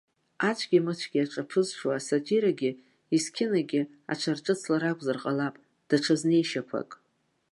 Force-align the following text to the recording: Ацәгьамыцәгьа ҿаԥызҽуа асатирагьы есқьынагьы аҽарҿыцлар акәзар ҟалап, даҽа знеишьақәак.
Ацәгьамыцәгьа 0.49 1.31
ҿаԥызҽуа 1.31 1.93
асатирагьы 1.97 2.71
есқьынагьы 3.15 3.81
аҽарҿыцлар 4.11 4.83
акәзар 4.89 5.17
ҟалап, 5.23 5.55
даҽа 5.87 6.15
знеишьақәак. 6.21 6.91